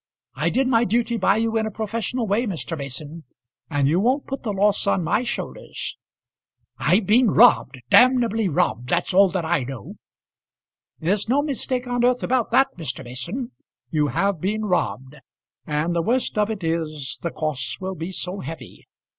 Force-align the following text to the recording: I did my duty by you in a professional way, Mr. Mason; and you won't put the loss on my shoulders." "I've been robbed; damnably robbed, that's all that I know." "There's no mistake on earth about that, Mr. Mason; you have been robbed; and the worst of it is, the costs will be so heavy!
I 0.33 0.49
did 0.49 0.67
my 0.67 0.83
duty 0.83 1.15
by 1.15 1.37
you 1.37 1.55
in 1.57 1.67
a 1.67 1.69
professional 1.69 2.25
way, 2.25 2.47
Mr. 2.47 2.75
Mason; 2.75 3.23
and 3.69 3.87
you 3.87 3.99
won't 3.99 4.25
put 4.25 4.41
the 4.41 4.51
loss 4.51 4.87
on 4.87 5.03
my 5.03 5.21
shoulders." 5.21 5.99
"I've 6.79 7.05
been 7.05 7.29
robbed; 7.29 7.79
damnably 7.91 8.49
robbed, 8.49 8.89
that's 8.89 9.13
all 9.13 9.29
that 9.29 9.45
I 9.45 9.61
know." 9.63 9.97
"There's 10.97 11.29
no 11.29 11.43
mistake 11.43 11.85
on 11.85 12.03
earth 12.03 12.23
about 12.23 12.49
that, 12.49 12.69
Mr. 12.77 13.03
Mason; 13.05 13.51
you 13.91 14.07
have 14.07 14.41
been 14.41 14.65
robbed; 14.65 15.17
and 15.67 15.95
the 15.95 16.01
worst 16.01 16.35
of 16.35 16.49
it 16.49 16.63
is, 16.63 17.19
the 17.21 17.29
costs 17.29 17.79
will 17.79 17.93
be 17.93 18.11
so 18.11 18.39
heavy! 18.39 18.87